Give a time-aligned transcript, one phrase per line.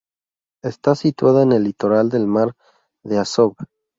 [0.63, 2.55] Está situada en el litoral del mar
[3.03, 3.53] de Azov.